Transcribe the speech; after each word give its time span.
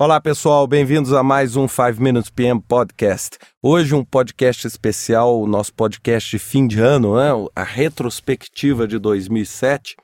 Olá 0.00 0.20
pessoal, 0.20 0.64
bem-vindos 0.64 1.12
a 1.12 1.24
mais 1.24 1.56
um 1.56 1.66
5 1.66 2.00
Minutes 2.00 2.30
PM 2.30 2.60
Podcast. 2.60 3.36
Hoje 3.60 3.96
um 3.96 4.04
podcast 4.04 4.64
especial, 4.64 5.40
o 5.40 5.44
nosso 5.44 5.74
podcast 5.74 6.30
de 6.30 6.38
fim 6.38 6.68
de 6.68 6.78
ano, 6.78 7.16
né? 7.16 7.30
a 7.56 7.64
retrospectiva 7.64 8.86
de 8.86 8.96
2007. 8.96 9.96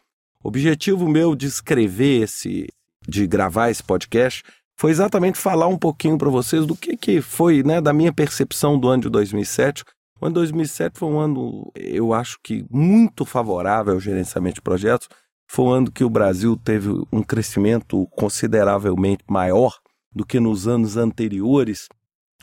O 0.43 0.49
objetivo 0.49 1.09
meu 1.09 1.37
de 1.37 1.47
escrever 1.47 2.25
esse, 2.25 2.67
de 3.07 3.25
gravar 3.25 3.71
esse 3.71 3.85
podcast, 3.85 4.43
foi 4.77 4.91
exatamente 4.91 5.39
falar 5.39 5.69
um 5.69 5.79
pouquinho 5.79 6.19
para 6.19 6.29
vocês 6.29 6.67
do 6.67 6.75
que, 6.75 6.97
que 6.97 7.21
foi, 7.21 7.63
né, 7.63 7.81
da 7.81 7.93
minha 7.93 8.13
percepção 8.13 8.77
do 8.77 8.89
ano 8.89 9.05
de 9.05 9.11
2007. 9.11 9.85
O 10.21 10.27
ano 10.27 10.35
de 10.35 10.41
2007 10.41 10.99
foi 10.99 11.09
um 11.09 11.21
ano, 11.21 11.71
eu 11.77 12.13
acho 12.13 12.37
que 12.43 12.67
muito 12.69 13.25
favorável 13.25 13.95
ao 13.95 14.01
gerenciamento 14.01 14.57
de 14.57 14.63
projetos. 14.63 15.09
Foi 15.47 15.65
um 15.65 15.71
ano 15.71 15.93
que 15.93 16.05
o 16.05 16.11
Brasil 16.11 16.57
teve 16.57 16.89
um 17.13 17.23
crescimento 17.23 18.07
consideravelmente 18.13 19.25
maior 19.29 19.79
do 20.13 20.25
que 20.25 20.41
nos 20.41 20.67
anos 20.67 20.97
anteriores. 20.97 21.89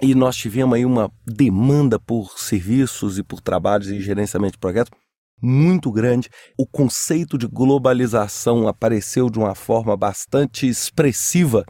E 0.02 0.16
nós 0.16 0.36
tivemos 0.36 0.76
aí 0.76 0.86
uma 0.86 1.12
demanda 1.26 2.00
por 2.00 2.38
serviços 2.40 3.18
e 3.18 3.24
por 3.24 3.40
trabalhos 3.42 3.90
em 3.90 4.00
gerenciamento 4.00 4.54
de 4.54 4.60
projetos 4.60 4.92
muito 5.42 5.92
grande. 5.92 6.30
O 6.58 6.68
conceito 6.68 7.38
de 7.38 7.48
globalização 7.48 8.68
apareceu 8.68 9.30
de 9.30 9.40
uma 9.40 9.56
forma 9.56 9.98
bastante 9.98 10.68
expressiva. 10.68 11.66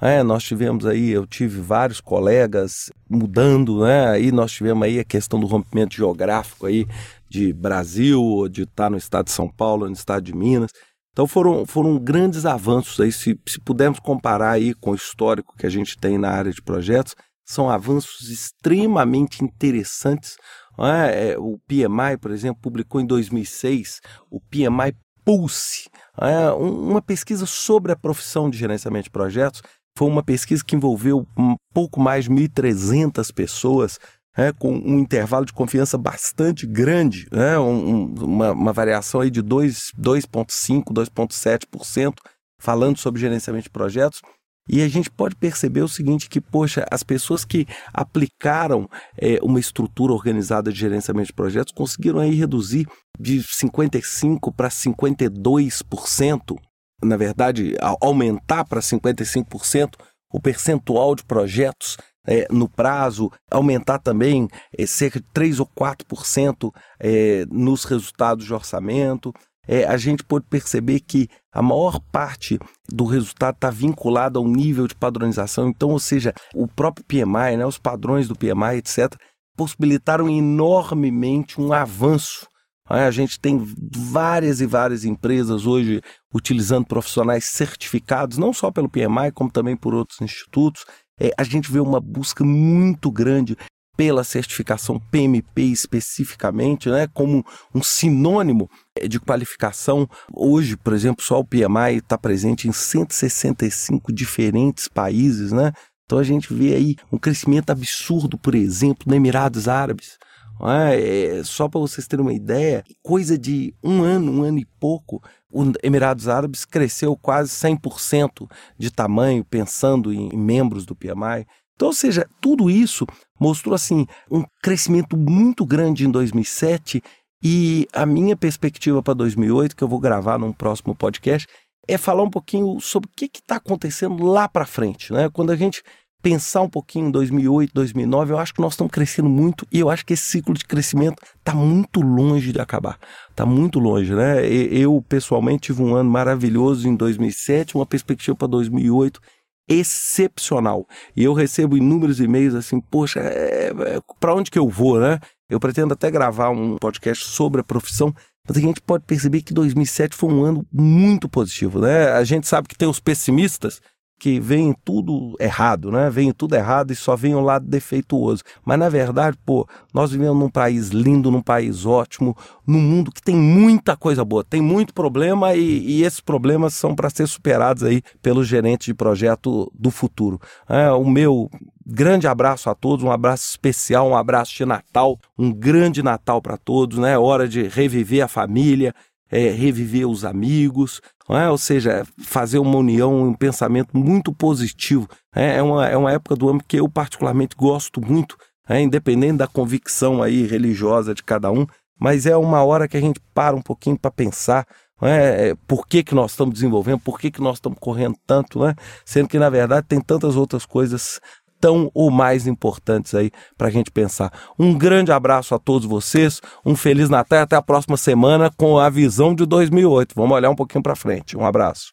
É, 0.00 0.22
nós 0.22 0.44
tivemos 0.44 0.86
aí, 0.86 1.10
eu 1.10 1.26
tive 1.26 1.60
vários 1.60 2.00
colegas 2.00 2.90
mudando, 3.08 3.80
né? 3.80 4.10
Aí 4.10 4.30
nós 4.30 4.52
tivemos 4.52 4.86
aí 4.86 5.00
a 5.00 5.04
questão 5.04 5.40
do 5.40 5.46
rompimento 5.46 5.96
geográfico 5.96 6.66
aí 6.66 6.86
de 7.28 7.52
Brasil, 7.52 8.48
de 8.48 8.62
estar 8.62 8.90
no 8.90 8.96
estado 8.96 9.26
de 9.26 9.32
São 9.32 9.48
Paulo, 9.48 9.86
no 9.86 9.92
estado 9.92 10.22
de 10.22 10.34
Minas. 10.34 10.70
Então 11.12 11.26
foram, 11.26 11.64
foram 11.64 11.98
grandes 11.98 12.44
avanços 12.44 13.00
aí, 13.00 13.10
se, 13.10 13.40
se 13.48 13.58
pudermos 13.60 13.98
comparar 13.98 14.50
aí 14.50 14.74
com 14.74 14.90
o 14.90 14.94
histórico 14.94 15.56
que 15.56 15.66
a 15.66 15.70
gente 15.70 15.96
tem 15.96 16.18
na 16.18 16.30
área 16.30 16.52
de 16.52 16.60
projetos, 16.60 17.14
são 17.46 17.70
avanços 17.70 18.28
extremamente 18.28 19.42
interessantes. 19.42 20.36
É? 20.78 21.30
é? 21.30 21.38
O 21.38 21.58
PMI, 21.66 22.18
por 22.20 22.30
exemplo, 22.32 22.60
publicou 22.60 23.00
em 23.00 23.06
2006 23.06 24.00
o 24.30 24.40
PMI 24.40 24.94
Pulse, 25.24 25.88
é? 26.20 26.50
uma 26.50 27.00
pesquisa 27.00 27.46
sobre 27.46 27.92
a 27.92 27.96
profissão 27.96 28.50
de 28.50 28.58
gerenciamento 28.58 29.04
de 29.04 29.10
projetos. 29.10 29.62
Foi 29.96 30.08
uma 30.08 30.22
pesquisa 30.22 30.62
que 30.62 30.76
envolveu 30.76 31.26
um 31.38 31.56
pouco 31.72 31.98
mais 31.98 32.26
de 32.26 32.30
1.300 32.30 33.32
pessoas 33.32 33.98
é, 34.36 34.52
com 34.52 34.72
um 34.72 34.98
intervalo 34.98 35.46
de 35.46 35.52
confiança 35.52 35.96
bastante 35.96 36.66
grande, 36.66 37.26
né, 37.32 37.58
um, 37.58 38.14
uma, 38.14 38.52
uma, 38.52 38.72
variação 38.72 39.20
aí 39.20 39.30
de 39.30 39.42
2,5%, 39.42 40.84
2,7%, 40.92 42.14
falando 42.60 42.98
sobre 42.98 43.20
gerenciamento 43.20 43.64
de 43.64 43.70
projetos. 43.70 44.20
E 44.68 44.82
a 44.82 44.88
gente 44.88 45.08
pode 45.08 45.36
perceber 45.36 45.82
o 45.82 45.88
seguinte, 45.88 46.28
que, 46.28 46.40
poxa, 46.40 46.84
as 46.90 47.04
pessoas 47.04 47.44
que 47.44 47.66
aplicaram 47.94 48.90
é, 49.16 49.38
uma 49.40 49.60
estrutura 49.60 50.12
organizada 50.12 50.72
de 50.72 50.78
gerenciamento 50.78 51.28
de 51.28 51.34
projetos 51.34 51.72
conseguiram 51.72 52.18
aí 52.18 52.34
reduzir 52.34 52.84
de 53.18 53.38
55% 53.38 54.52
para 54.54 54.68
52%, 54.68 56.56
na 57.02 57.16
verdade, 57.16 57.76
aumentar 58.00 58.64
para 58.64 58.80
55% 58.80 59.94
o 60.32 60.40
percentual 60.40 61.14
de 61.14 61.24
projetos 61.24 61.96
é, 62.26 62.46
no 62.50 62.68
prazo, 62.68 63.30
aumentar 63.50 63.98
também 63.98 64.48
é, 64.76 64.84
cerca 64.86 65.20
de 65.20 65.26
3 65.32 65.60
ou 65.60 65.66
4% 65.66 66.72
é, 66.98 67.44
nos 67.50 67.84
resultados 67.84 68.44
de 68.44 68.52
orçamento. 68.52 69.32
É, 69.68 69.84
a 69.84 69.96
gente 69.96 70.22
pode 70.22 70.46
perceber 70.48 71.00
que 71.00 71.28
a 71.52 71.60
maior 71.60 72.00
parte 72.12 72.58
do 72.88 73.04
resultado 73.04 73.54
está 73.56 73.70
vinculado 73.70 74.38
ao 74.38 74.46
nível 74.46 74.86
de 74.86 74.94
padronização. 74.94 75.68
Então, 75.68 75.90
ou 75.90 75.98
seja, 75.98 76.32
o 76.54 76.68
próprio 76.68 77.04
PMI, 77.04 77.56
né, 77.56 77.66
os 77.66 77.78
padrões 77.78 78.28
do 78.28 78.36
PMI, 78.36 78.76
etc., 78.78 79.14
possibilitaram 79.56 80.28
enormemente 80.28 81.60
um 81.60 81.72
avanço. 81.72 82.46
A 82.88 83.10
gente 83.10 83.40
tem 83.40 83.58
várias 83.92 84.60
e 84.60 84.66
várias 84.66 85.04
empresas 85.04 85.66
hoje 85.66 86.00
utilizando 86.32 86.86
profissionais 86.86 87.46
certificados, 87.46 88.38
não 88.38 88.52
só 88.52 88.70
pelo 88.70 88.88
PMI, 88.88 89.32
como 89.34 89.50
também 89.50 89.76
por 89.76 89.92
outros 89.92 90.20
institutos, 90.20 90.84
é, 91.20 91.32
a 91.36 91.44
gente 91.44 91.70
vê 91.70 91.80
uma 91.80 92.00
busca 92.00 92.44
muito 92.44 93.10
grande 93.10 93.56
pela 93.96 94.22
certificação 94.22 95.00
PMP 95.10 95.62
especificamente, 95.62 96.90
né, 96.90 97.08
como 97.14 97.44
um 97.74 97.82
sinônimo 97.82 98.68
é, 98.94 99.08
de 99.08 99.18
qualificação. 99.18 100.06
Hoje, 100.32 100.76
por 100.76 100.92
exemplo, 100.92 101.24
só 101.24 101.40
o 101.40 101.44
PMI 101.44 101.96
está 101.96 102.18
presente 102.18 102.68
em 102.68 102.72
165 102.72 104.12
diferentes 104.12 104.86
países, 104.86 105.50
né? 105.50 105.72
Então 106.04 106.18
a 106.18 106.22
gente 106.22 106.52
vê 106.54 106.74
aí 106.74 106.96
um 107.10 107.18
crescimento 107.18 107.70
absurdo, 107.70 108.38
por 108.38 108.54
exemplo, 108.54 109.04
nos 109.06 109.16
Emirados 109.16 109.66
Árabes. 109.66 110.18
É? 110.62 111.38
É, 111.38 111.44
só 111.44 111.68
para 111.68 111.80
vocês 111.80 112.06
terem 112.06 112.24
uma 112.24 112.32
ideia, 112.32 112.84
coisa 113.02 113.38
de 113.38 113.74
um 113.82 114.02
ano, 114.02 114.32
um 114.32 114.42
ano 114.42 114.58
e 114.58 114.64
pouco, 114.80 115.22
os 115.52 115.72
Emirados 115.82 116.28
Árabes 116.28 116.64
cresceu 116.64 117.16
quase 117.16 117.50
100% 117.50 118.48
de 118.78 118.90
tamanho, 118.90 119.44
pensando 119.44 120.12
em 120.12 120.36
membros 120.36 120.86
do 120.86 120.94
PMI. 120.94 121.46
Então, 121.74 121.88
ou 121.88 121.94
seja, 121.94 122.26
tudo 122.40 122.70
isso 122.70 123.06
mostrou 123.38 123.74
assim 123.74 124.06
um 124.30 124.42
crescimento 124.62 125.16
muito 125.16 125.64
grande 125.66 126.06
em 126.06 126.10
2007 126.10 127.02
e 127.42 127.86
a 127.92 128.06
minha 128.06 128.36
perspectiva 128.36 129.02
para 129.02 129.14
2008, 129.14 129.76
que 129.76 129.84
eu 129.84 129.88
vou 129.88 130.00
gravar 130.00 130.38
num 130.38 130.52
próximo 130.52 130.94
podcast, 130.94 131.46
é 131.86 131.98
falar 131.98 132.22
um 132.22 132.30
pouquinho 132.30 132.80
sobre 132.80 133.08
o 133.08 133.12
que 133.14 133.30
está 133.32 133.56
acontecendo 133.56 134.24
lá 134.24 134.48
para 134.48 134.66
frente, 134.66 135.12
né? 135.12 135.28
Quando 135.30 135.52
a 135.52 135.56
gente 135.56 135.82
pensar 136.26 136.62
um 136.62 136.68
pouquinho 136.68 137.06
em 137.06 137.10
2008, 137.12 137.72
2009, 137.72 138.32
eu 138.32 138.38
acho 138.38 138.52
que 138.52 138.60
nós 138.60 138.72
estamos 138.72 138.90
crescendo 138.90 139.28
muito 139.28 139.64
e 139.70 139.78
eu 139.78 139.88
acho 139.88 140.04
que 140.04 140.12
esse 140.12 140.24
ciclo 140.24 140.54
de 140.54 140.64
crescimento 140.64 141.22
está 141.38 141.54
muito 141.54 142.00
longe 142.00 142.50
de 142.50 142.60
acabar. 142.60 142.98
Está 143.30 143.46
muito 143.46 143.78
longe, 143.78 144.12
né? 144.12 144.44
Eu, 144.44 145.00
pessoalmente, 145.08 145.72
tive 145.72 145.84
um 145.84 145.94
ano 145.94 146.10
maravilhoso 146.10 146.88
em 146.88 146.96
2007, 146.96 147.76
uma 147.76 147.86
perspectiva 147.86 148.36
para 148.36 148.48
2008 148.48 149.20
excepcional. 149.68 150.84
E 151.16 151.22
eu 151.22 151.32
recebo 151.32 151.76
inúmeros 151.76 152.18
e-mails 152.18 152.56
assim, 152.56 152.80
poxa, 152.80 153.20
é, 153.20 153.68
é, 153.68 154.00
para 154.18 154.34
onde 154.34 154.50
que 154.50 154.58
eu 154.58 154.68
vou, 154.68 154.98
né? 154.98 155.20
Eu 155.48 155.60
pretendo 155.60 155.92
até 155.92 156.10
gravar 156.10 156.50
um 156.50 156.76
podcast 156.76 157.24
sobre 157.24 157.60
a 157.60 157.64
profissão, 157.64 158.12
mas 158.48 158.56
a 158.56 158.60
gente 158.60 158.80
pode 158.80 159.04
perceber 159.04 159.42
que 159.42 159.54
2007 159.54 160.16
foi 160.16 160.32
um 160.32 160.42
ano 160.42 160.66
muito 160.72 161.28
positivo, 161.28 161.80
né? 161.80 162.10
A 162.10 162.24
gente 162.24 162.48
sabe 162.48 162.66
que 162.66 162.76
tem 162.76 162.88
os 162.88 162.98
pessimistas, 162.98 163.80
que 164.18 164.40
vem 164.40 164.74
tudo 164.84 165.36
errado, 165.38 165.90
né? 165.90 166.08
Vem 166.08 166.32
tudo 166.32 166.54
errado 166.54 166.90
e 166.90 166.96
só 166.96 167.14
vem 167.14 167.34
o 167.34 167.40
lado 167.40 167.66
defeituoso. 167.66 168.42
Mas 168.64 168.78
na 168.78 168.88
verdade, 168.88 169.36
pô, 169.44 169.66
nós 169.92 170.10
vivemos 170.10 170.38
num 170.38 170.48
país 170.48 170.88
lindo, 170.88 171.30
num 171.30 171.42
país 171.42 171.84
ótimo, 171.84 172.36
num 172.66 172.80
mundo 172.80 173.12
que 173.12 173.22
tem 173.22 173.36
muita 173.36 173.96
coisa 173.96 174.24
boa, 174.24 174.42
tem 174.42 174.60
muito 174.60 174.94
problema 174.94 175.54
e, 175.54 175.60
e 175.60 176.02
esses 176.02 176.20
problemas 176.20 176.74
são 176.74 176.94
para 176.94 177.10
ser 177.10 177.26
superados 177.26 177.82
aí 177.82 178.02
pelos 178.22 178.48
gerentes 178.48 178.86
de 178.86 178.94
projeto 178.94 179.70
do 179.74 179.90
futuro. 179.90 180.40
É, 180.68 180.90
o 180.90 181.04
meu 181.04 181.50
grande 181.86 182.26
abraço 182.26 182.68
a 182.68 182.74
todos, 182.74 183.04
um 183.04 183.12
abraço 183.12 183.48
especial, 183.50 184.08
um 184.08 184.16
abraço 184.16 184.54
de 184.56 184.64
Natal, 184.64 185.18
um 185.38 185.52
grande 185.52 186.02
Natal 186.02 186.42
para 186.42 186.56
todos, 186.56 186.98
né? 186.98 187.16
Hora 187.18 187.46
de 187.46 187.68
reviver 187.68 188.24
a 188.24 188.28
família, 188.28 188.94
é, 189.30 189.50
reviver 189.50 190.08
os 190.08 190.24
amigos, 190.24 191.00
é? 191.28 191.48
ou 191.48 191.58
seja, 191.58 192.06
fazer 192.18 192.58
uma 192.58 192.76
união, 192.76 193.28
um 193.28 193.34
pensamento 193.34 193.96
muito 193.96 194.32
positivo. 194.32 195.08
É, 195.34 195.56
é, 195.56 195.62
uma, 195.62 195.86
é 195.86 195.96
uma 195.96 196.12
época 196.12 196.36
do 196.36 196.48
ano 196.48 196.62
que 196.66 196.78
eu 196.78 196.88
particularmente 196.88 197.56
gosto 197.56 198.00
muito, 198.00 198.36
é, 198.68 198.80
independente 198.80 199.38
da 199.38 199.46
convicção 199.46 200.22
aí 200.22 200.46
religiosa 200.46 201.14
de 201.14 201.22
cada 201.22 201.50
um, 201.50 201.66
mas 201.98 202.26
é 202.26 202.36
uma 202.36 202.62
hora 202.64 202.86
que 202.86 202.96
a 202.96 203.00
gente 203.00 203.20
para 203.32 203.56
um 203.56 203.62
pouquinho 203.62 203.98
para 203.98 204.10
pensar 204.10 204.66
é, 205.02 205.48
é, 205.48 205.54
por 205.66 205.86
que, 205.86 206.02
que 206.02 206.14
nós 206.14 206.30
estamos 206.30 206.54
desenvolvendo, 206.54 207.00
por 207.00 207.18
que, 207.18 207.30
que 207.30 207.40
nós 207.40 207.56
estamos 207.56 207.78
correndo 207.78 208.16
tanto, 208.26 208.60
né? 208.60 208.74
sendo 209.04 209.28
que 209.28 209.38
na 209.38 209.50
verdade 209.50 209.86
tem 209.86 210.00
tantas 210.00 210.36
outras 210.36 210.64
coisas 210.64 211.20
tão 211.66 211.90
ou 211.92 212.12
mais 212.12 212.46
importantes 212.46 213.12
aí 213.12 213.32
para 213.58 213.66
a 213.66 213.70
gente 213.72 213.90
pensar. 213.90 214.32
Um 214.56 214.72
grande 214.72 215.10
abraço 215.10 215.52
a 215.52 215.58
todos 215.58 215.84
vocês, 215.84 216.40
um 216.64 216.76
Feliz 216.76 217.10
Natal 217.10 217.40
e 217.40 217.42
até 217.42 217.56
a 217.56 217.62
próxima 217.62 217.96
semana 217.96 218.52
com 218.56 218.78
a 218.78 218.88
visão 218.88 219.34
de 219.34 219.44
2008. 219.44 220.14
Vamos 220.14 220.36
olhar 220.36 220.48
um 220.48 220.54
pouquinho 220.54 220.82
para 220.82 220.94
frente. 220.94 221.36
Um 221.36 221.44
abraço. 221.44 221.90